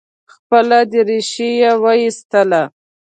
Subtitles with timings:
[0.33, 2.61] خپله درېشي یې وایستله.